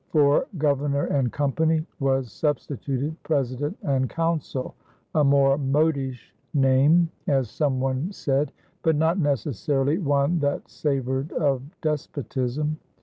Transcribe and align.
For 0.07 0.47
"Governor 0.57 1.05
and 1.05 1.31
Company" 1.31 1.85
was 1.99 2.31
substituted 2.31 3.15
"President 3.21 3.77
and 3.83 4.09
Council," 4.09 4.73
a 5.13 5.23
more 5.23 5.59
modish 5.59 6.33
name, 6.55 7.11
as 7.27 7.51
some 7.51 7.79
one 7.79 8.11
said, 8.11 8.51
but 8.81 8.95
not 8.95 9.19
necessarily 9.19 9.99
one 9.99 10.39
that 10.39 10.67
savored 10.67 11.31
of 11.33 11.61
despotism. 11.81 12.79